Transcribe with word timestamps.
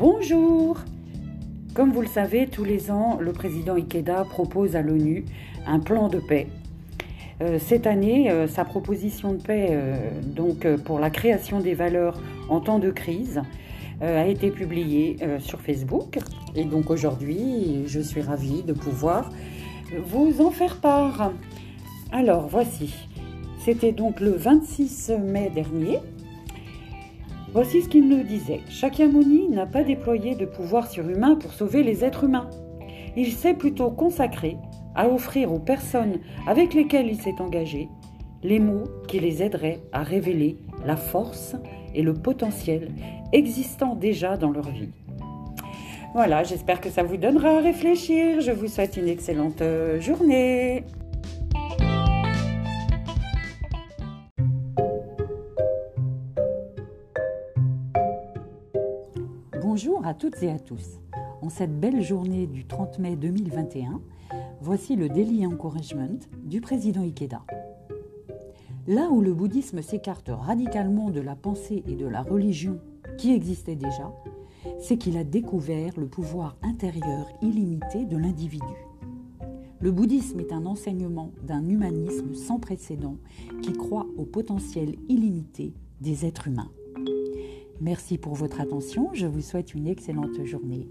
Bonjour 0.00 0.78
Comme 1.74 1.92
vous 1.92 2.00
le 2.00 2.06
savez, 2.06 2.46
tous 2.46 2.64
les 2.64 2.90
ans, 2.90 3.18
le 3.20 3.32
président 3.32 3.74
Ikeda 3.74 4.24
propose 4.24 4.74
à 4.74 4.80
l'ONU 4.80 5.26
un 5.66 5.78
plan 5.78 6.08
de 6.08 6.18
paix. 6.18 6.46
Euh, 7.42 7.58
cette 7.58 7.86
année, 7.86 8.30
euh, 8.30 8.48
sa 8.48 8.64
proposition 8.64 9.34
de 9.34 9.42
paix 9.42 9.68
euh, 9.72 9.98
donc, 10.24 10.66
pour 10.84 11.00
la 11.00 11.10
création 11.10 11.60
des 11.60 11.74
valeurs 11.74 12.18
en 12.48 12.60
temps 12.60 12.78
de 12.78 12.90
crise 12.90 13.42
a 14.00 14.26
été 14.26 14.50
publiée 14.50 15.18
sur 15.40 15.60
Facebook. 15.60 16.18
Et 16.56 16.64
donc 16.64 16.88
aujourd'hui, 16.88 17.82
je 17.86 18.00
suis 18.00 18.22
ravie 18.22 18.62
de 18.62 18.72
pouvoir 18.72 19.30
vous 20.06 20.40
en 20.40 20.50
faire 20.50 20.76
part. 20.76 21.32
Alors 22.10 22.48
voici, 22.48 22.94
c'était 23.62 23.92
donc 23.92 24.20
le 24.20 24.30
26 24.30 25.12
mai 25.22 25.52
dernier 25.54 25.98
Voici 27.52 27.82
ce 27.82 27.88
qu'il 27.88 28.08
nous 28.08 28.22
disait. 28.22 28.60
Shakyamuni 28.68 29.48
n'a 29.48 29.66
pas 29.66 29.82
déployé 29.82 30.36
de 30.36 30.46
pouvoir 30.46 30.86
surhumain 30.86 31.34
pour 31.34 31.52
sauver 31.52 31.82
les 31.82 32.04
êtres 32.04 32.24
humains. 32.24 32.48
Il 33.16 33.32
s'est 33.32 33.54
plutôt 33.54 33.90
consacré 33.90 34.56
à 34.94 35.08
offrir 35.08 35.52
aux 35.52 35.58
personnes 35.58 36.20
avec 36.46 36.74
lesquelles 36.74 37.08
il 37.08 37.20
s'est 37.20 37.40
engagé 37.40 37.88
les 38.44 38.60
mots 38.60 38.84
qui 39.08 39.18
les 39.18 39.42
aideraient 39.42 39.80
à 39.92 40.04
révéler 40.04 40.58
la 40.86 40.96
force 40.96 41.56
et 41.92 42.02
le 42.02 42.14
potentiel 42.14 42.92
existant 43.32 43.96
déjà 43.96 44.36
dans 44.36 44.52
leur 44.52 44.70
vie. 44.70 44.90
Voilà, 46.14 46.44
j'espère 46.44 46.80
que 46.80 46.88
ça 46.88 47.02
vous 47.02 47.16
donnera 47.16 47.58
à 47.58 47.60
réfléchir. 47.60 48.40
Je 48.40 48.52
vous 48.52 48.68
souhaite 48.68 48.96
une 48.96 49.08
excellente 49.08 49.62
journée. 49.98 50.84
Bonjour 59.72 60.04
à 60.04 60.14
toutes 60.14 60.42
et 60.42 60.50
à 60.50 60.58
tous. 60.58 60.98
En 61.42 61.48
cette 61.48 61.78
belle 61.78 62.02
journée 62.02 62.48
du 62.48 62.64
30 62.64 62.98
mai 62.98 63.14
2021, 63.14 64.00
voici 64.60 64.96
le 64.96 65.08
Daily 65.08 65.46
Encouragement 65.46 66.18
du 66.42 66.60
président 66.60 67.02
Ikeda. 67.02 67.42
Là 68.88 69.10
où 69.12 69.20
le 69.20 69.32
bouddhisme 69.32 69.80
s'écarte 69.80 70.28
radicalement 70.28 71.10
de 71.10 71.20
la 71.20 71.36
pensée 71.36 71.84
et 71.86 71.94
de 71.94 72.08
la 72.08 72.22
religion 72.22 72.80
qui 73.16 73.32
existaient 73.32 73.76
déjà, 73.76 74.12
c'est 74.80 74.96
qu'il 74.96 75.16
a 75.16 75.22
découvert 75.22 75.92
le 76.00 76.08
pouvoir 76.08 76.56
intérieur 76.62 77.28
illimité 77.40 78.06
de 78.06 78.16
l'individu. 78.16 78.88
Le 79.78 79.92
bouddhisme 79.92 80.40
est 80.40 80.52
un 80.52 80.66
enseignement 80.66 81.30
d'un 81.44 81.68
humanisme 81.68 82.34
sans 82.34 82.58
précédent 82.58 83.18
qui 83.62 83.72
croit 83.72 84.08
au 84.18 84.24
potentiel 84.24 84.96
illimité 85.08 85.74
des 86.00 86.26
êtres 86.26 86.48
humains. 86.48 86.72
Merci 87.80 88.18
pour 88.18 88.34
votre 88.34 88.60
attention. 88.60 89.10
Je 89.14 89.26
vous 89.26 89.40
souhaite 89.40 89.74
une 89.74 89.86
excellente 89.86 90.44
journée. 90.44 90.86